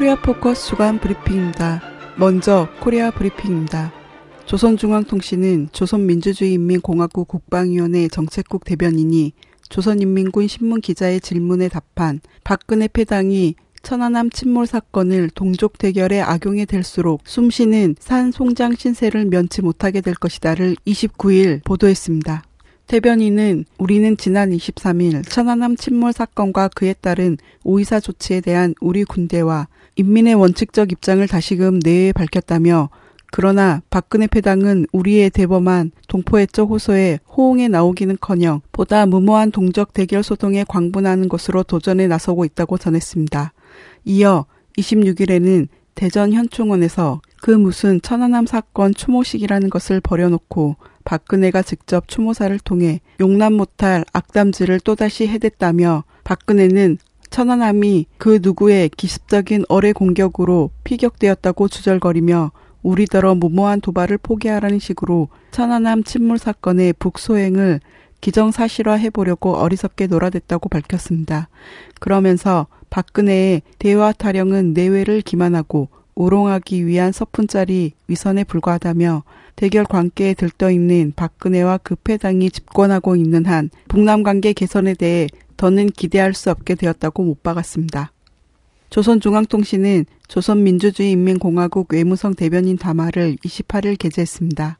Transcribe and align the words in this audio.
코리아 0.00 0.14
포커스 0.14 0.68
주간 0.68 0.98
브리핑입니다. 0.98 1.82
먼저 2.16 2.70
코리아 2.80 3.10
브리핑입니다. 3.10 3.92
조선중앙통신은 4.46 5.68
조선민주주의인민공화국 5.72 7.28
국방위원회 7.28 8.08
정책국 8.08 8.64
대변인이 8.64 9.34
조선인민군 9.68 10.48
신문 10.48 10.80
기자의 10.80 11.20
질문에 11.20 11.68
답한 11.68 12.20
박근혜 12.44 12.88
패당이 12.88 13.56
천안함 13.82 14.30
침몰 14.30 14.66
사건을 14.66 15.28
동족 15.34 15.76
대결에 15.76 16.22
악용해 16.22 16.64
될수록 16.64 17.20
숨쉬는 17.26 17.96
산 17.98 18.32
송장 18.32 18.76
신세를 18.76 19.26
면치 19.26 19.60
못하게 19.60 20.00
될 20.00 20.14
것이다를 20.14 20.76
29일 20.86 21.62
보도했습니다. 21.62 22.42
대변인은 22.86 23.66
우리는 23.76 24.16
지난 24.16 24.50
23일 24.50 25.28
천안함 25.28 25.76
침몰 25.76 26.14
사건과 26.14 26.68
그에 26.68 26.94
따른 26.94 27.36
오이사 27.64 28.00
조치에 28.00 28.40
대한 28.40 28.74
우리 28.80 29.04
군대와 29.04 29.68
인민의 30.00 30.34
원칙적 30.34 30.92
입장을 30.92 31.26
다시금 31.28 31.78
내외 31.80 32.12
밝혔다며 32.12 32.88
그러나 33.30 33.82
박근혜 33.90 34.26
패당은 34.26 34.86
우리의 34.92 35.30
대범한 35.30 35.92
동포애적 36.08 36.70
호소에 36.70 37.20
호응에 37.28 37.68
나오기는커녕 37.68 38.62
보다 38.72 39.06
무모한 39.06 39.50
동적 39.52 39.92
대결 39.92 40.22
소동에 40.22 40.64
광분하는 40.66 41.28
것으로 41.28 41.62
도전에 41.62 42.08
나서고 42.08 42.44
있다고 42.44 42.78
전했습니다. 42.78 43.52
이어 44.06 44.46
26일에는 44.78 45.68
대전 45.94 46.32
현충원에서 46.32 47.20
그 47.42 47.50
무슨 47.50 48.00
천안함 48.00 48.46
사건 48.46 48.94
추모식이라는 48.94 49.68
것을 49.68 50.00
버려놓고 50.00 50.76
박근혜가 51.04 51.62
직접 51.62 52.08
추모사를 52.08 52.58
통해 52.60 53.00
용납 53.20 53.52
못할 53.52 54.04
악담질을 54.12 54.80
또다시 54.80 55.26
해댔다며 55.28 56.04
박근혜는 56.24 56.98
천안함이 57.30 58.06
그 58.18 58.40
누구의 58.42 58.90
기습적인 58.90 59.64
어뢰 59.68 59.92
공격으로 59.92 60.70
피격되었다고 60.84 61.68
주절거리며 61.68 62.50
우리더러 62.82 63.34
무모한 63.34 63.80
도발을 63.80 64.18
포기하라는 64.18 64.78
식으로 64.78 65.28
천안함 65.52 66.04
침몰 66.04 66.38
사건의 66.38 66.92
북소행을 66.94 67.80
기정사실화 68.20 68.94
해보려고 68.94 69.54
어리석게 69.56 70.08
놀아댔다고 70.08 70.68
밝혔습니다. 70.68 71.48
그러면서 72.00 72.66
박근혜의 72.90 73.62
대화 73.78 74.12
타령은 74.12 74.74
내외를 74.74 75.22
기만하고 75.22 75.88
우롱하기 76.14 76.86
위한 76.86 77.12
서푼짜리 77.12 77.92
위선에 78.08 78.44
불과하다며 78.44 79.22
대결 79.56 79.84
관계에 79.84 80.34
들떠있는 80.34 81.14
박근혜와 81.16 81.78
그 81.82 81.94
패당이 81.96 82.50
집권하고 82.50 83.16
있는 83.16 83.46
한 83.46 83.70
북남 83.88 84.22
관계 84.22 84.52
개선에 84.52 84.94
대해 84.94 85.28
더는 85.60 85.90
기대할 85.90 86.32
수 86.32 86.50
없게 86.50 86.74
되었다고 86.74 87.22
못 87.22 87.42
박았습니다. 87.42 88.12
조선중앙통신은 88.88 90.06
조선민주주의인민공화국 90.26 91.92
외무성 91.92 92.34
대변인 92.34 92.78
담화를 92.78 93.36
28일 93.44 93.98
게재했습니다. 93.98 94.78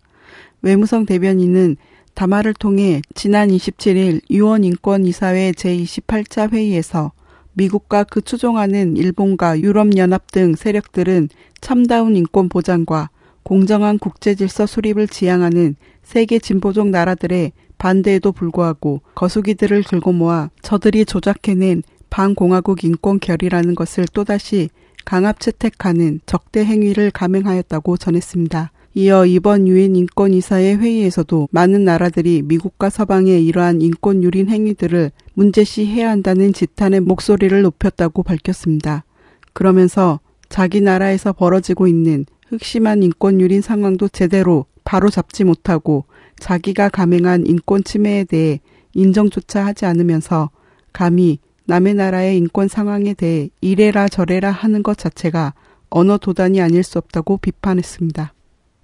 외무성 0.62 1.04
대변인은 1.04 1.76
담화를 2.14 2.54
통해 2.54 3.02
지난 3.14 3.50
27일 3.50 4.22
유언인권이사회 4.30 5.52
제28차 5.52 6.50
회의에서 6.50 7.12
미국과 7.52 8.04
그 8.04 8.22
추종하는 8.22 8.96
일본과 8.96 9.60
유럽연합 9.60 10.32
등 10.32 10.56
세력들은 10.56 11.28
참다운 11.60 12.16
인권 12.16 12.48
보장과 12.48 13.10
공정한 13.42 13.98
국제 13.98 14.34
질서 14.34 14.64
수립을 14.64 15.08
지향하는 15.08 15.76
세계 16.02 16.38
진보적 16.38 16.88
나라들의 16.88 17.52
반대에도 17.80 18.30
불구하고 18.30 19.00
거수기들을 19.14 19.82
들고 19.84 20.12
모아 20.12 20.50
저들이 20.62 21.06
조작해낸 21.06 21.82
반공화국 22.10 22.84
인권 22.84 23.18
결의라는 23.18 23.74
것을 23.74 24.04
또다시 24.12 24.68
강압 25.06 25.40
채택하는 25.40 26.20
적대 26.26 26.64
행위를 26.64 27.10
감행하였다고 27.10 27.96
전했습니다. 27.96 28.70
이어 28.94 29.24
이번 29.24 29.66
유엔 29.66 29.96
인권이사회 29.96 30.74
회의에서도 30.74 31.48
많은 31.52 31.84
나라들이 31.84 32.42
미국과 32.42 32.90
서방의 32.90 33.46
이러한 33.46 33.80
인권 33.80 34.22
유린 34.22 34.48
행위들을 34.48 35.10
문제시해야 35.34 36.10
한다는 36.10 36.52
지탄의 36.52 37.00
목소리를 37.00 37.62
높였다고 37.62 38.22
밝혔습니다. 38.24 39.04
그러면서 39.54 40.20
자기 40.48 40.80
나라에서 40.80 41.32
벌어지고 41.32 41.86
있는 41.86 42.26
흑심한 42.48 43.02
인권 43.02 43.40
유린 43.40 43.62
상황도 43.62 44.08
제대로 44.08 44.66
바로 44.84 45.08
잡지 45.08 45.44
못하고 45.44 46.04
자기가 46.40 46.88
감행한 46.88 47.46
인권 47.46 47.84
침해에 47.84 48.24
대해 48.24 48.60
인정조차 48.94 49.64
하지 49.64 49.86
않으면서 49.86 50.50
감히 50.92 51.38
남의 51.66 51.94
나라의 51.94 52.36
인권 52.36 52.66
상황에 52.66 53.14
대해 53.14 53.50
이래라 53.60 54.08
저래라 54.08 54.50
하는 54.50 54.82
것 54.82 54.98
자체가 54.98 55.54
언어 55.88 56.18
도단이 56.18 56.60
아닐 56.60 56.82
수 56.82 56.98
없다고 56.98 57.36
비판했습니다. 57.36 58.34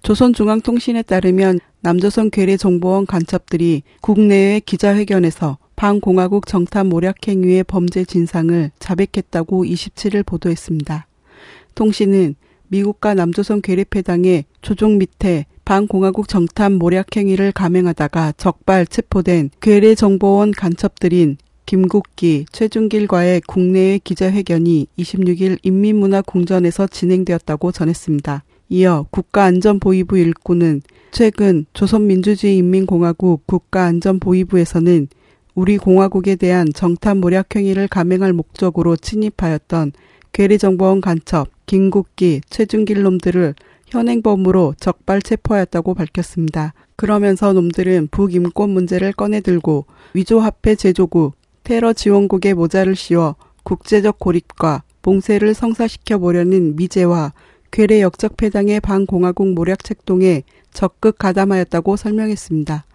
조선중앙통신에 0.03 1.01
따르면 1.01 1.59
남조선 1.81 2.29
괴뢰정보원 2.29 3.05
간첩들이 3.05 3.83
국내외 4.01 4.61
기자회견에서 4.61 5.57
반공화국 5.75 6.47
정탐 6.47 6.87
모략 6.87 7.27
행위의 7.27 7.63
범죄 7.63 8.05
진상을 8.05 8.71
자백했다고 8.79 9.65
27일 9.65 10.25
보도했습니다. 10.25 11.07
통신은 11.75 12.35
미국과 12.69 13.13
남조선 13.13 13.61
괴뢰패당의 13.61 14.45
조종 14.61 14.97
밑에 14.97 15.45
반공화국 15.67 16.29
정탐 16.29 16.75
모략 16.75 17.17
행위를 17.17 17.51
감행하다가 17.51 18.35
적발 18.37 18.87
체포된 18.87 19.49
괴뢰정보원 19.59 20.51
간첩들인 20.51 21.35
김국기, 21.65 22.45
최준길과의 22.53 23.41
국내외 23.45 23.99
기자회견이 24.01 24.87
26일 24.97 25.57
인민문화궁전에서 25.63 26.87
진행되었다고 26.87 27.73
전했습니다. 27.73 28.45
이어 28.69 29.07
국가안전보위부 29.11 30.17
일꾼은 30.17 30.83
최근 31.11 31.65
조선민주주의인민공화국 31.73 33.45
국가안전보위부에서는 33.45 35.09
우리 35.53 35.77
공화국에 35.77 36.37
대한 36.37 36.71
정탐 36.73 37.17
모략 37.17 37.53
행위를 37.57 37.89
감행할 37.89 38.31
목적으로 38.31 38.95
침입하였던 38.95 39.91
괴뢰정보원 40.31 41.01
간첩 41.01 41.49
김국기, 41.65 42.39
최준길 42.49 43.01
놈들을 43.01 43.55
현행범으로 43.87 44.75
적발 44.79 45.21
체포하였다고 45.21 45.93
밝혔습니다. 45.93 46.73
그러면서 46.95 47.53
놈들은 47.53 48.09
북인권 48.11 48.69
문제를 48.69 49.13
꺼내들고 49.13 49.85
위조화폐 50.13 50.75
제조국, 50.75 51.35
테러 51.63 51.93
지원국의 51.93 52.53
모자를 52.53 52.95
씌워 52.95 53.35
국제적 53.63 54.19
고립과 54.19 54.83
봉쇄를 55.01 55.53
성사시켜 55.53 56.17
보려는 56.17 56.75
미제와 56.75 57.33
괴뢰 57.71 58.01
역적 58.01 58.37
패당의 58.37 58.79
반공화국 58.79 59.53
모략 59.53 59.83
책동에 59.83 60.43
적극 60.71 61.17
가담하였다고 61.17 61.95
설명했습니다. 61.95 62.85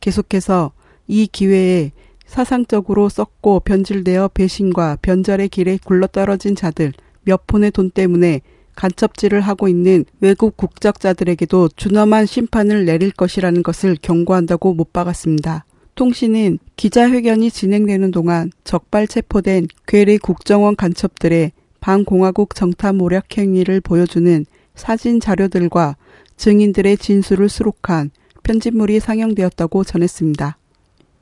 계속해서 0.00 0.72
이 1.06 1.26
기회에 1.26 1.92
사상적으로 2.26 3.08
썩고 3.08 3.60
변질되어 3.60 4.28
배신과 4.28 4.98
변절의 5.02 5.48
길에 5.48 5.78
굴러떨어진 5.84 6.54
자들 6.54 6.92
몇 7.22 7.46
푼의 7.46 7.72
돈 7.72 7.90
때문에 7.90 8.40
간첩질을 8.80 9.42
하고 9.42 9.68
있는 9.68 10.06
외국 10.20 10.56
국적자들에게도 10.56 11.68
준엄한 11.76 12.24
심판을 12.24 12.86
내릴 12.86 13.10
것이라는 13.10 13.62
것을 13.62 13.94
경고한다고 14.00 14.72
못 14.72 14.94
박았습니다. 14.94 15.66
통신은 15.96 16.58
기자회견이 16.76 17.50
진행되는 17.50 18.10
동안 18.10 18.50
적발 18.64 19.06
체포된 19.06 19.66
괴뢰 19.86 20.16
국정원 20.16 20.76
간첩들의 20.76 21.52
반공화국 21.80 22.54
정탐 22.54 22.96
모략 22.96 23.36
행위를 23.36 23.82
보여주는 23.82 24.46
사진 24.74 25.20
자료들과 25.20 25.96
증인들의 26.38 26.96
진술을 26.96 27.50
수록한 27.50 28.10
편집물이 28.44 29.00
상영되었다고 29.00 29.84
전했습니다. 29.84 30.56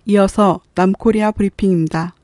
이어서 0.07 0.61
남코리아 0.77 1.33
브리핑입니다. 1.33 2.15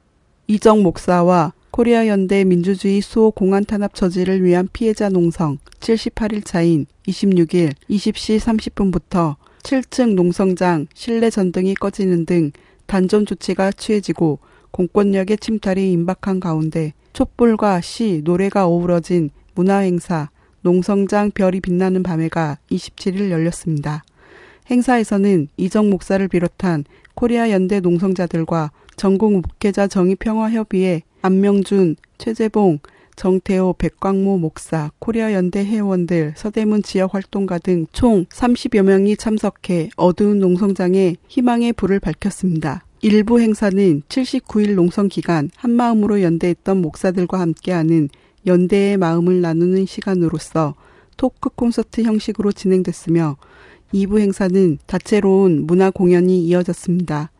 이정 0.46 0.84
목사와 0.84 1.54
코리아 1.76 2.06
연대 2.06 2.44
민주주의 2.44 3.00
수호 3.00 3.32
공안 3.32 3.64
탄압 3.64 3.96
저지를 3.96 4.44
위한 4.44 4.68
피해자 4.72 5.08
농성 5.08 5.58
78일 5.80 6.44
차인 6.44 6.86
26일 7.08 7.72
20시 7.90 8.38
30분부터 8.38 9.34
7층 9.64 10.14
농성장 10.14 10.86
실내 10.94 11.30
전등이 11.30 11.74
꺼지는 11.74 12.26
등 12.26 12.52
단전 12.86 13.26
조치가 13.26 13.72
취해지고 13.72 14.38
공권력의 14.70 15.38
침탈이 15.38 15.90
임박한 15.90 16.38
가운데 16.38 16.92
촛불과 17.12 17.80
시, 17.80 18.20
노래가 18.22 18.68
어우러진 18.68 19.30
문화행사 19.56 20.30
농성장 20.60 21.32
별이 21.32 21.60
빛나는 21.60 22.04
밤에가 22.04 22.58
27일 22.70 23.30
열렸습니다. 23.30 24.04
행사에서는 24.70 25.48
이정 25.56 25.90
목사를 25.90 26.28
비롯한 26.28 26.84
코리아 27.16 27.50
연대 27.50 27.80
농성자들과 27.80 28.70
전국 28.94 29.32
목회자 29.32 29.88
정의평화협의회 29.88 31.02
안명준, 31.24 31.96
최재봉, 32.18 32.80
정태호, 33.16 33.76
백광모 33.78 34.36
목사, 34.36 34.90
코리아 34.98 35.32
연대 35.32 35.64
회원들, 35.64 36.34
서대문 36.36 36.82
지역 36.82 37.14
활동가 37.14 37.56
등 37.56 37.86
총 37.92 38.26
30여 38.26 38.82
명이 38.82 39.16
참석해 39.16 39.88
어두운 39.96 40.38
농성장에 40.40 41.16
희망의 41.28 41.72
불을 41.72 41.98
밝혔습니다. 42.00 42.84
일부 43.00 43.40
행사는 43.40 44.02
79일 44.06 44.74
농성 44.74 45.08
기간 45.08 45.48
한마음으로 45.56 46.20
연대했던 46.20 46.82
목사들과 46.82 47.40
함께하는 47.40 48.10
연대의 48.46 48.98
마음을 48.98 49.40
나누는 49.40 49.86
시간으로서 49.86 50.74
토크 51.16 51.48
콘서트 51.48 52.02
형식으로 52.02 52.52
진행됐으며 52.52 53.38
2부 53.94 54.18
행사는 54.20 54.76
다채로운 54.84 55.66
문화 55.66 55.88
공연이 55.88 56.44
이어졌습니다. 56.44 57.30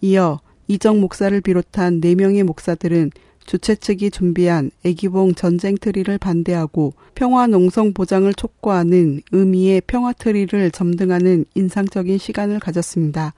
이어 0.00 0.40
이정 0.68 1.00
목사를 1.00 1.38
비롯한 1.42 2.00
4명의 2.00 2.42
목사들은 2.42 3.10
주최 3.46 3.76
측이 3.76 4.10
준비한 4.10 4.72
애기봉 4.84 5.34
전쟁 5.34 5.76
트리를 5.76 6.18
반대하고 6.18 6.94
평화 7.14 7.46
농성 7.46 7.92
보장을 7.92 8.32
촉구하는 8.34 9.22
의미의 9.30 9.82
평화 9.86 10.12
트리를 10.12 10.70
점등하는 10.72 11.44
인상적인 11.54 12.18
시간을 12.18 12.58
가졌습니다. 12.58 13.34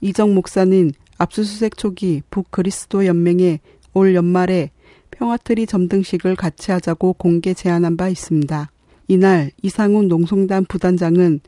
이정 0.00 0.34
목사는 0.34 0.92
압수수색 1.18 1.76
초기 1.76 2.22
북그리스도 2.30 3.04
연맹에 3.04 3.60
올 3.92 4.14
연말에 4.14 4.70
평화 5.10 5.36
트리 5.36 5.66
점등식을 5.66 6.36
같이 6.36 6.70
하자고 6.72 7.12
공개 7.12 7.52
제안한 7.52 7.98
바 7.98 8.08
있습니다. 8.08 8.70
이날 9.08 9.50
이상훈 9.62 10.08
농성단 10.08 10.64
부단장은 10.64 11.40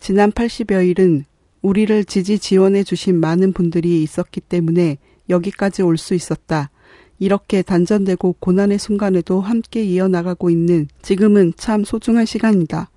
지난 0.00 0.32
80여일은 0.32 1.24
우리를 1.60 2.04
지지 2.04 2.38
지원해 2.38 2.82
주신 2.82 3.20
많은 3.20 3.52
분들이 3.52 4.02
있었기 4.02 4.40
때문에 4.40 4.96
여기까지 5.28 5.82
올 5.82 5.98
수 5.98 6.14
있었다. 6.14 6.70
이렇게 7.18 7.62
단전되고 7.62 8.36
고난의 8.40 8.78
순간에도 8.78 9.40
함께 9.40 9.82
이어나가고 9.82 10.50
있는 10.50 10.88
지금은 11.02 11.52
참 11.56 11.84
소중한 11.84 12.26
시간이다. 12.26 12.90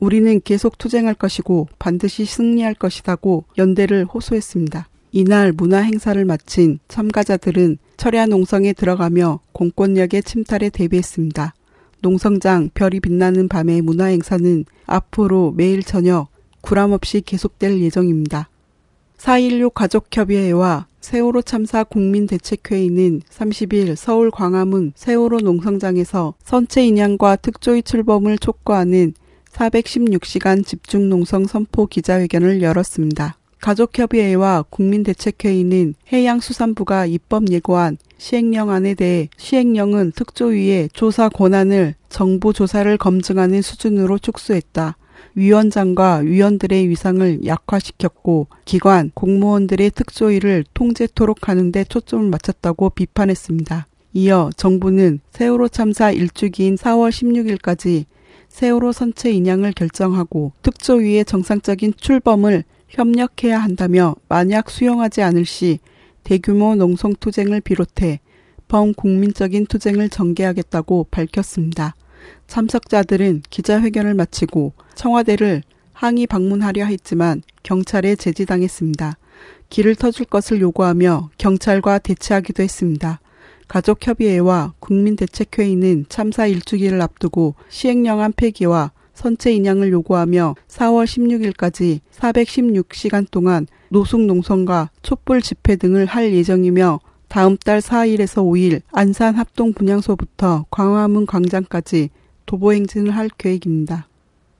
우리는 0.00 0.40
계속 0.42 0.78
투쟁할 0.78 1.14
것이고 1.14 1.68
반드시 1.78 2.24
승리할 2.24 2.74
것이다고 2.74 3.44
연대를 3.58 4.04
호소했습니다. 4.04 4.88
이날 5.12 5.52
문화 5.52 5.78
행사를 5.78 6.22
마친 6.24 6.78
참가자들은 6.88 7.78
철야 7.98 8.26
농성에 8.26 8.72
들어가며 8.72 9.40
공권력의 9.52 10.22
침탈에 10.22 10.70
대비했습니다. 10.70 11.54
농성장 12.00 12.70
별이 12.74 13.00
빛나는 13.00 13.48
밤의 13.48 13.82
문화 13.82 14.06
행사는 14.06 14.64
앞으로 14.86 15.52
매일 15.56 15.82
저녁 15.82 16.28
구람 16.62 16.92
없이 16.92 17.20
계속될 17.20 17.80
예정입니다. 17.80 18.48
4.16 19.22 19.72
가족협의회와 19.72 20.86
세월호 21.00 21.42
참사 21.42 21.84
국민대책회의는 21.84 23.22
30일 23.30 23.94
서울 23.94 24.32
광화문 24.32 24.94
세월호 24.96 25.38
농성장에서 25.38 26.34
선체 26.42 26.84
인양과 26.84 27.36
특조위 27.36 27.84
출범을 27.84 28.38
촉구하는 28.38 29.14
416시간 29.52 30.66
집중 30.66 31.08
농성 31.08 31.46
선포 31.46 31.86
기자회견을 31.86 32.62
열었습니다. 32.62 33.36
가족협의회와 33.60 34.64
국민대책회의는 34.70 35.94
해양수산부가 36.12 37.06
입법 37.06 37.48
예고한 37.48 37.98
시행령안에 38.18 38.94
대해 38.94 39.28
시행령은 39.36 40.14
특조위의 40.16 40.88
조사 40.92 41.28
권한을 41.28 41.94
정부 42.08 42.52
조사를 42.52 42.98
검증하는 42.98 43.62
수준으로 43.62 44.18
축소했다. 44.18 44.96
위원장과 45.34 46.18
위원들의 46.18 46.88
위상을 46.88 47.46
약화시켰고 47.46 48.48
기관, 48.64 49.10
공무원들의 49.14 49.90
특조위를 49.90 50.64
통제토록 50.74 51.48
하는데 51.48 51.84
초점을 51.84 52.28
맞췄다고 52.28 52.90
비판했습니다. 52.90 53.86
이어 54.14 54.50
정부는 54.56 55.20
세월호 55.30 55.68
참사 55.68 56.12
1주기인 56.12 56.76
4월 56.76 57.10
16일까지 57.10 58.04
세월호 58.48 58.92
선체 58.92 59.32
인양을 59.32 59.72
결정하고 59.72 60.52
특조위의 60.62 61.24
정상적인 61.24 61.94
출범을 61.96 62.64
협력해야 62.88 63.58
한다며 63.58 64.14
만약 64.28 64.70
수용하지 64.70 65.22
않을 65.22 65.46
시 65.46 65.78
대규모 66.24 66.76
농성 66.76 67.14
투쟁을 67.18 67.62
비롯해 67.62 68.20
범국민적인 68.68 69.66
투쟁을 69.66 70.10
전개하겠다고 70.10 71.08
밝혔습니다. 71.10 71.94
참석자들은 72.46 73.42
기자회견을 73.50 74.14
마치고 74.14 74.72
청와대를 74.94 75.62
항의 75.92 76.26
방문하려 76.26 76.84
했지만 76.86 77.42
경찰에 77.62 78.16
제지당했습니다. 78.16 79.16
길을 79.70 79.94
터줄 79.94 80.26
것을 80.26 80.60
요구하며 80.60 81.30
경찰과 81.38 81.98
대치하기도 81.98 82.62
했습니다. 82.62 83.20
가족협의회와 83.68 84.74
국민대책회의는 84.80 86.06
참사 86.08 86.46
일주기를 86.46 87.00
앞두고 87.00 87.54
시행령안 87.68 88.32
폐기와 88.34 88.92
선체 89.14 89.52
인양을 89.52 89.92
요구하며 89.92 90.56
4월 90.68 91.04
16일까지 91.04 92.00
416시간 92.14 93.26
동안 93.30 93.66
노숙 93.88 94.22
농성과 94.22 94.90
촛불 95.02 95.40
집회 95.40 95.76
등을 95.76 96.06
할 96.06 96.32
예정이며 96.32 97.00
다음 97.32 97.56
달 97.56 97.80
4일에서 97.80 98.44
5일 98.44 98.82
안산 98.92 99.36
합동 99.36 99.72
분향소부터 99.72 100.66
광화문 100.68 101.24
광장까지 101.24 102.10
도보 102.44 102.74
행진을 102.74 103.16
할 103.16 103.30
계획입니다. 103.38 104.06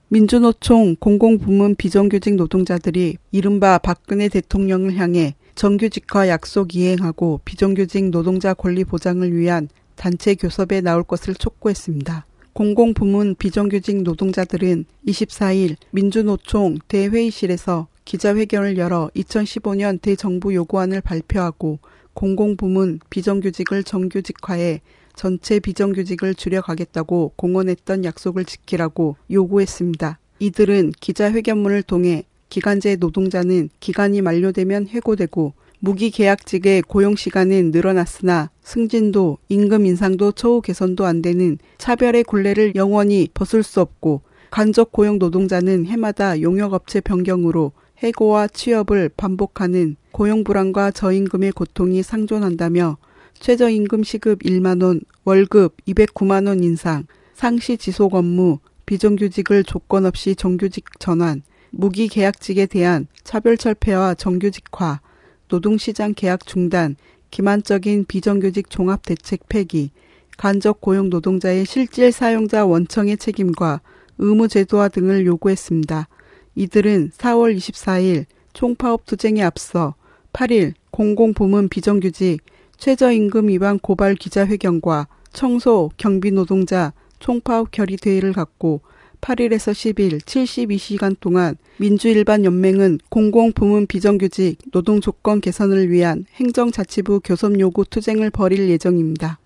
민주노총 0.09 0.97
공공부문 0.99 1.75
비정규직 1.75 2.35
노동자들이 2.37 3.19
이른바 3.31 3.77
박근혜 3.77 4.31
대통령을 4.31 4.97
향해 4.97 5.35
정규직화 5.55 6.29
약속 6.29 6.75
이행하고 6.75 7.43
비정규직 7.45 8.09
노동자 8.09 8.55
권리 8.55 8.85
보장을 8.85 9.31
위한 9.37 9.69
단체 9.95 10.35
교섭에 10.35 10.81
나올 10.81 11.03
것을 11.03 11.35
촉구했습니다. 11.35 12.25
공공부문 12.55 13.35
비정규직 13.35 14.03
노동자들은 14.03 14.87
24일 15.07 15.77
민주노총 15.91 16.79
대회의실에서 16.89 17.89
기자회견을 18.07 18.79
열어 18.79 19.11
2015년 19.15 20.01
대정부 20.01 20.55
요구안을 20.55 21.03
발표하고 21.03 21.79
공공부문 22.15 23.01
비정규직을 23.11 23.85
정규직화해 23.85 24.81
전체 25.15 25.61
비정규직을 25.61 26.35
줄여가겠다고 26.35 27.33
공언했던 27.37 28.05
약속을 28.05 28.45
지키라고 28.45 29.17
요구했습니다. 29.31 30.19
이들은 30.39 30.93
기자회견문을 31.01 31.83
통해 31.83 32.25
기간제 32.49 32.97
노동자는 32.97 33.71
기간이 33.81 34.21
만료되면 34.21 34.89
해고되고 34.89 35.55
무기계약직의 35.81 36.83
고용시간은 36.83 37.73
늘어났으나 37.73 38.51
승진도 38.63 39.39
임금 39.49 39.87
인상도 39.87 40.31
처우 40.33 40.61
개선도 40.61 41.05
안 41.05 41.23
되는 41.23 41.59
차별의 41.79 42.25
굴레를 42.25 42.75
영원히 42.77 43.29
벗을 43.35 43.63
수 43.63 43.81
없고 43.81 44.23
간접 44.51 44.93
고용 44.93 45.19
노동자는 45.19 45.87
해마다 45.87 46.41
용역업체 46.41 47.01
변경으로 47.01 47.73
해고와 47.99 48.49
취업을 48.49 49.09
반복하는 49.17 49.97
고용 50.13 50.45
불안과 50.45 50.91
저임금의 50.91 51.53
고통이 51.53 52.03
상존한다며 52.03 52.99
최저임금 53.41 54.05
시급 54.05 54.41
1만 54.41 54.83
원, 54.83 55.01
월급 55.25 55.75
209만 55.87 56.47
원 56.47 56.63
인상, 56.63 57.07
상시 57.33 57.79
지속 57.79 58.15
업무, 58.15 58.59
비정규직을 58.85 59.65
조건 59.65 60.05
없이 60.05 60.37
정규직 60.37 60.85
전환, 61.01 61.43
무기 61.71 62.09
계약직에 62.09 62.67
대한 62.67 63.07
차별 63.25 63.57
철폐와 63.57 64.15
정규직화, 64.15 65.01
노동시장 65.49 66.13
계약 66.15 66.47
중단, 66.47 66.97
기만적인 67.31 68.05
비정규직 68.05 68.69
종합 68.69 69.07
대책 69.07 69.49
폐기, 69.49 69.91
간접 70.37 70.83
고용 70.83 71.09
노동자의 71.09 71.65
실질 71.65 72.13
사용자 72.13 72.67
원청의 72.67 73.17
책임과 73.17 73.81
의무 74.19 74.49
제도화 74.49 74.89
등을 74.89 75.25
요구했습니다. 75.25 76.07
이들은 76.55 77.13
4월 77.17 77.57
24일 77.57 78.27
총파업 78.53 79.07
투쟁에 79.07 79.43
앞서 79.43 79.95
8일 80.33 80.73
공공부문 80.91 81.69
비정규직 81.69 82.41
최저임금 82.77 83.49
위반 83.49 83.79
고발 83.79 84.15
기자회견과 84.15 85.07
청소, 85.33 85.91
경비 85.97 86.33
노동자 86.33 86.93
총파업 87.19 87.71
결의대회를 87.71 88.33
갖고 88.33 88.81
8일에서 89.21 89.73
10일 89.73 90.21
72시간 90.21 91.17
동안 91.21 91.57
민주일반연맹은 91.79 92.99
공공부문 93.09 93.87
비정규직 93.87 94.59
노동조건 94.73 95.41
개선을 95.41 95.91
위한 95.91 96.27
행정자치부 96.35 97.21
교섭 97.23 97.59
요구 97.61 97.85
투쟁을 97.85 98.31
벌일 98.31 98.69
예정입니다. 98.69 99.39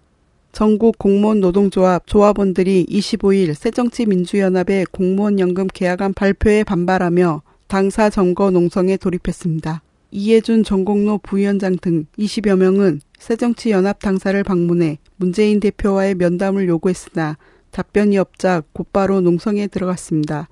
전국 0.52 0.98
공무원 0.98 1.40
노동조합 1.40 2.06
조합원들이 2.06 2.86
25일 2.88 3.52
새정치민주연합의 3.52 4.86
공무원 4.90 5.38
연금 5.38 5.66
계약안 5.66 6.14
발표에 6.14 6.64
반발하며 6.64 7.42
당사 7.66 8.08
점거 8.08 8.50
농성에 8.50 8.96
돌입했습니다. 8.96 9.82
이해준 10.10 10.64
전공로 10.64 11.18
부위원장 11.18 11.76
등 11.76 12.06
20여 12.18 12.56
명은 12.56 13.00
새정치연합 13.18 14.00
당사를 14.00 14.42
방문해 14.44 14.98
문재인 15.16 15.60
대표와의 15.60 16.14
면담을 16.14 16.68
요구했으나 16.68 17.36
답변이 17.70 18.16
없자 18.18 18.62
곧바로 18.72 19.20
농성에 19.20 19.66
들어갔습니다. 19.66 20.48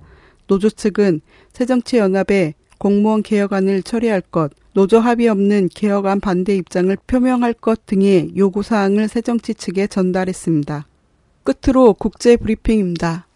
노조 0.47 0.69
측은 0.69 1.21
새정치연합에 1.53 2.53
공무원 2.77 3.23
개혁안을 3.23 3.83
처리할 3.83 4.21
것, 4.21 4.51
노조 4.73 4.99
합의 4.99 5.29
없는 5.29 5.69
개혁안 5.73 6.19
반대 6.19 6.55
입장을 6.55 6.95
표명할 7.07 7.53
것 7.53 7.85
등의 7.85 8.33
요구사항을 8.35 9.07
새정치 9.07 9.55
측에 9.55 9.87
전달했습니다. 9.87 10.85
끝으로 11.43 11.93
국제 11.93 12.35
브리핑입니다. 12.35 13.27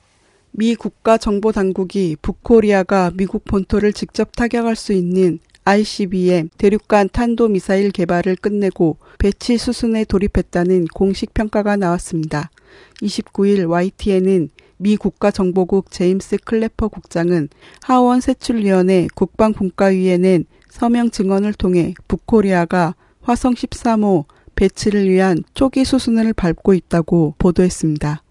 미 0.52 0.76
국가정보당국이 0.76 2.18
북코리아가 2.22 3.12
미국 3.16 3.46
본토를 3.46 3.94
직접 3.94 4.36
타격할 4.36 4.76
수 4.76 4.94
있는 4.94 5.40
ICBM 5.66 6.50
대륙간 6.58 7.10
탄도미사일 7.10 7.92
개발을 7.92 8.36
끝내고 8.36 8.98
배치 9.18 9.58
수순에 9.58 10.06
돌입했다는 10.06 10.86
공식 10.94 11.34
평가가 11.34 11.76
나왔습니다. 11.76 12.50
29일 13.02 13.70
YTN은 13.70 14.50
미 14.78 14.96
국가정보국 14.96 15.92
제임스 15.92 16.38
클래퍼 16.46 16.88
국장은 16.88 17.50
하원 17.82 18.22
세출위원회 18.22 19.08
국방분과위에 19.14 20.18
낸 20.18 20.46
서명 20.70 21.10
증언을 21.10 21.54
통해 21.54 21.94
북코리아가 22.08 22.96
화성 23.22 23.54
13호 23.54 24.26
배치를 24.56 25.10
위한 25.10 25.44
초기 25.54 25.84
수순을 25.84 26.34
밟고 26.34 26.74
있다고 26.74 27.36
보도했습니다. 27.38 28.24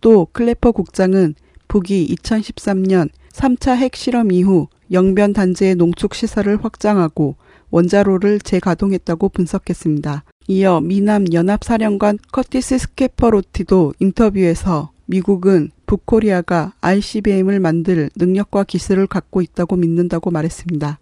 또 0.00 0.26
클래퍼 0.32 0.72
국장은 0.72 1.34
북이 1.74 2.14
2013년 2.14 3.08
3차 3.32 3.74
핵실험 3.74 4.30
이후 4.30 4.68
영변 4.92 5.32
단지의 5.32 5.74
농축 5.74 6.14
시설을 6.14 6.64
확장하고 6.64 7.34
원자로를 7.70 8.38
재가동했다고 8.38 9.30
분석했습니다. 9.30 10.22
이어 10.46 10.80
미남 10.80 11.24
연합사령관 11.32 12.20
커티스 12.30 12.78
스케퍼로티도 12.78 13.94
인터뷰에서 13.98 14.92
미국은 15.06 15.72
북코리아가 15.86 16.74
ICBM을 16.80 17.58
만들 17.58 18.08
능력과 18.14 18.62
기술을 18.62 19.08
갖고 19.08 19.42
있다고 19.42 19.74
믿는다고 19.74 20.30
말했습니다. 20.30 21.00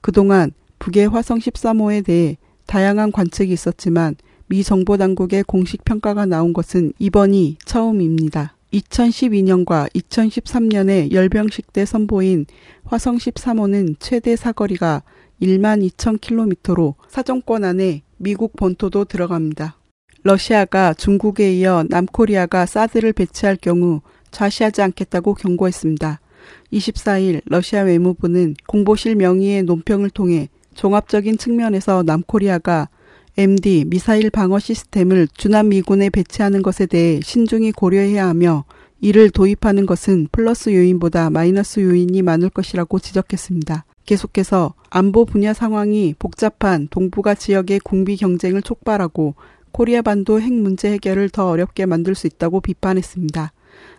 그동안 0.00 0.52
북의 0.78 1.08
화성 1.08 1.40
13호에 1.40 2.04
대해 2.04 2.36
다양한 2.66 3.10
관측이 3.10 3.52
있었지만 3.52 4.14
미 4.46 4.62
정보당국의 4.62 5.42
공식 5.42 5.84
평가가 5.84 6.24
나온 6.24 6.52
것은 6.52 6.92
이번이 7.00 7.56
처음입니다. 7.64 8.54
2012년과 8.74 9.90
2013년에 9.92 11.12
열병식 11.12 11.72
때 11.72 11.84
선보인 11.84 12.46
화성 12.84 13.16
13호는 13.16 13.96
최대 13.98 14.36
사거리가 14.36 15.02
1만 15.40 15.88
2천 15.88 16.20
킬로미터로 16.20 16.94
사정권 17.08 17.64
안에 17.64 18.02
미국 18.16 18.56
본토도 18.56 19.04
들어갑니다. 19.04 19.76
러시아가 20.22 20.94
중국에 20.94 21.52
이어 21.54 21.84
남코리아가 21.88 22.66
사드를 22.66 23.12
배치할 23.12 23.56
경우 23.56 24.00
좌시하지 24.30 24.82
않겠다고 24.82 25.34
경고했습니다. 25.34 26.20
24일 26.72 27.42
러시아 27.44 27.82
외무부는 27.82 28.54
공보실 28.66 29.16
명의의 29.16 29.62
논평을 29.64 30.10
통해 30.10 30.48
종합적인 30.74 31.38
측면에서 31.38 32.02
남코리아가 32.02 32.88
MD 33.36 33.86
미사일 33.86 34.30
방어 34.30 34.60
시스템을 34.60 35.26
주남 35.34 35.70
미군에 35.70 36.08
배치하는 36.08 36.62
것에 36.62 36.86
대해 36.86 37.20
신중히 37.20 37.72
고려해야 37.72 38.28
하며 38.28 38.64
이를 39.00 39.28
도입하는 39.28 39.86
것은 39.86 40.28
플러스 40.30 40.72
요인보다 40.72 41.30
마이너스 41.30 41.80
요인이 41.80 42.22
많을 42.22 42.48
것이라고 42.48 43.00
지적했습니다. 43.00 43.86
계속해서 44.06 44.74
안보 44.88 45.24
분야 45.24 45.52
상황이 45.52 46.14
복잡한 46.16 46.86
동북아 46.90 47.34
지역의 47.34 47.80
군비 47.80 48.16
경쟁을 48.16 48.62
촉발하고 48.62 49.34
코리아 49.72 50.00
반도 50.02 50.40
핵 50.40 50.52
문제 50.52 50.92
해결을 50.92 51.28
더 51.30 51.48
어렵게 51.48 51.86
만들 51.86 52.14
수 52.14 52.28
있다고 52.28 52.60
비판했습니다. 52.60 53.52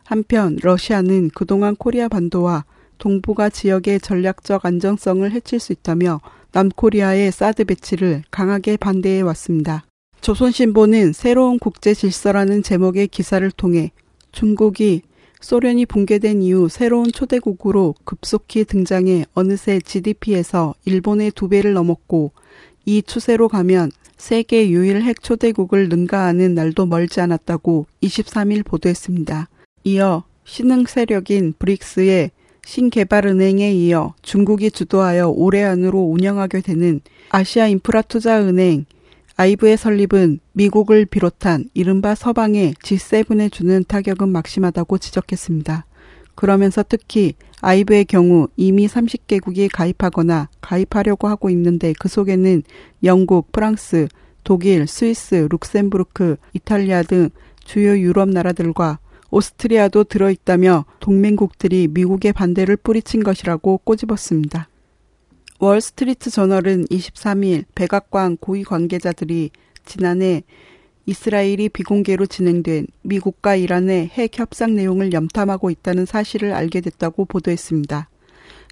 한편 0.06 0.58
러시아는 0.62 1.32
그동안 1.36 1.76
코리아 1.76 2.08
반도와 2.08 2.64
동북아 3.00 3.50
지역의 3.50 4.00
전략적 4.00 4.66
안정성을 4.66 5.30
해칠 5.30 5.60
수 5.60 5.74
있다며 5.74 6.22
남코리아의 6.56 7.34
사드 7.34 7.66
배치를 7.66 8.24
강하게 8.32 8.78
반대해 8.78 9.20
왔습니다. 9.20 9.84
조선신보는 10.22 11.12
새로운 11.12 11.60
국제 11.60 11.94
질서라는 11.94 12.64
제목의 12.64 13.10
기사를 13.10 13.52
통해 13.52 13.92
중국이 14.32 15.02
소련이 15.42 15.86
붕괴된 15.86 16.42
이후 16.42 16.70
새로운 16.70 17.12
초대국으로 17.12 17.94
급속히 18.06 18.64
등장해 18.64 19.26
어느새 19.34 19.82
GDP에서 19.82 20.74
일본의 20.86 21.32
두 21.32 21.50
배를 21.50 21.74
넘었고 21.74 22.32
이 22.86 23.04
추세로 23.04 23.50
가면 23.50 23.92
세계 24.16 24.70
유일 24.70 25.02
핵 25.02 25.22
초대국을 25.22 25.90
능가하는 25.90 26.56
날도 26.56 26.86
멀지 26.86 27.20
않았다고 27.20 27.86
23일 28.02 28.64
보도했습니다. 28.64 29.50
이어 29.84 30.24
신흥 30.46 30.86
세력인 30.86 31.56
브릭스의 31.60 32.32
신개발은행에 32.66 33.72
이어 33.74 34.14
중국이 34.22 34.72
주도하여 34.72 35.30
올해 35.30 35.64
안으로 35.64 36.00
운영하게 36.00 36.62
되는 36.62 37.00
아시아 37.30 37.68
인프라 37.68 38.02
투자 38.02 38.42
은행 38.42 38.86
AIIB의 39.38 39.78
설립은 39.78 40.40
미국을 40.54 41.06
비롯한 41.06 41.66
이른바 41.74 42.16
서방의 42.16 42.74
G7에 42.76 43.52
주는 43.52 43.84
타격은 43.88 44.30
막심하다고 44.30 44.98
지적했습니다. 44.98 45.86
그러면서 46.36 46.84
특히 46.88 47.34
AIIB의 47.62 48.06
경우 48.06 48.48
이미 48.56 48.88
30개국이 48.88 49.70
가입하거나 49.72 50.50
가입하려고 50.62 51.28
하고 51.28 51.50
있는데 51.50 51.94
그 52.00 52.08
속에는 52.08 52.64
영국, 53.04 53.52
프랑스, 53.52 54.08
독일, 54.44 54.88
스위스, 54.88 55.48
룩셈부르크, 55.52 56.38
이탈리아 56.54 57.04
등 57.04 57.30
주요 57.64 57.98
유럽 57.98 58.30
나라들과 58.30 59.00
오스트리아도 59.36 60.06
들어있다며 60.06 60.86
동맹국들이 61.02 61.90
미국의 61.90 62.32
반대를 62.32 62.78
뿌리친 62.78 63.22
것이라고 63.22 63.80
꼬집었습니다. 63.80 64.70
월스트리트 65.60 66.30
저널은 66.30 66.86
23일 66.86 67.66
백악관 67.76 68.38
고위 68.38 68.64
관계자들이 68.64 69.50
지난해 69.84 70.44
이스라엘이 71.06 71.68
비공개로 71.68 72.28
진행된 72.28 72.88
미국과 73.02 73.58
이란의 73.58 74.08
핵 74.14 74.40
협상 74.40 74.74
내용을 74.74 75.12
염탐하고 75.12 75.70
있다는 75.70 76.06
사실을 76.06 76.54
알게 76.54 76.80
됐다고 76.80 77.26
보도했습니다. 77.26 78.08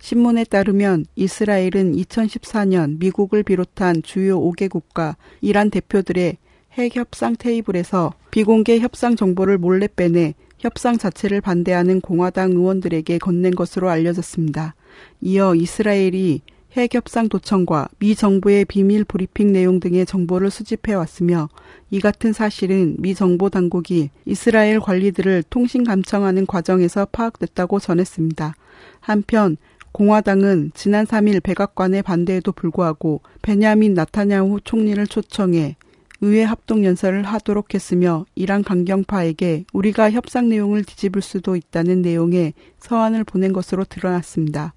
신문에 0.01 0.45
따르면 0.45 1.07
이스라엘은 1.17 1.93
2014년 1.93 2.99
미국을 2.99 3.43
비롯한 3.43 4.01
주요 4.01 4.39
5개국과 4.39 5.17
이란 5.41 5.69
대표들의 5.69 6.37
핵 6.71 6.95
협상 6.95 7.35
테이블에서 7.35 8.13
비공개 8.31 8.79
협상 8.79 9.17
정보를 9.17 9.57
몰래 9.57 9.89
빼내 9.93 10.35
협상 10.63 10.97
자체를 10.97 11.41
반대하는 11.41 11.99
공화당 11.99 12.51
의원들에게 12.51 13.17
건넨 13.17 13.53
것으로 13.53 13.89
알려졌습니다. 13.89 14.75
이어 15.19 15.55
이스라엘이 15.55 16.39
핵협상 16.71 17.27
도청과 17.27 17.89
미 17.99 18.15
정부의 18.15 18.63
비밀 18.63 19.03
브리핑 19.03 19.51
내용 19.51 19.81
등의 19.81 20.05
정보를 20.05 20.49
수집해 20.49 20.93
왔으며 20.93 21.49
이 21.91 21.99
같은 21.99 22.31
사실은 22.31 22.95
미 22.97 23.13
정보 23.13 23.49
당국이 23.49 24.09
이스라엘 24.25 24.79
관리들을 24.79 25.43
통신 25.49 25.83
감청하는 25.83 26.45
과정에서 26.45 27.07
파악됐다고 27.11 27.81
전했습니다. 27.81 28.55
한편 29.01 29.57
공화당은 29.91 30.71
지난 30.73 31.05
3일 31.05 31.43
백악관의 31.43 32.03
반대에도 32.03 32.53
불구하고 32.53 33.19
베냐민 33.41 33.95
나타냐후 33.95 34.61
총리를 34.63 35.05
초청해 35.07 35.75
의회 36.25 36.43
합동 36.43 36.85
연설을 36.85 37.23
하도록 37.23 37.73
했으며 37.73 38.25
이란 38.33 38.63
강경파에게 38.63 39.65
우리가 39.73 40.09
협상 40.09 40.47
내용을 40.47 40.85
뒤집을 40.85 41.21
수도 41.21 41.57
있다는 41.57 42.01
내용의 42.01 42.53
서한을 42.79 43.25
보낸 43.25 43.51
것으로 43.51 43.83
드러났습니다. 43.83 44.73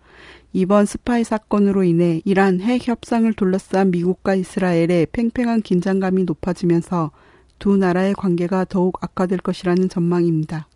이번 0.52 0.86
스파이 0.86 1.22
사건으로 1.22 1.84
인해 1.84 2.20
이란 2.24 2.60
핵 2.60 2.88
협상을 2.88 3.32
둘러싼 3.34 3.92
미국과 3.92 4.34
이스라엘의 4.34 5.06
팽팽한 5.12 5.62
긴장감이 5.62 6.24
높아지면서 6.24 7.12
두 7.60 7.76
나라의 7.76 8.14
관계가 8.14 8.64
더욱 8.64 8.98
악화될 9.00 9.38
것이라는 9.38 9.88
전망입니다. 9.88 10.66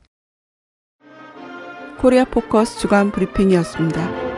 코리아 1.98 2.24
포커스 2.24 2.78
주간 2.78 3.10
브리핑이었습니다. 3.10 4.29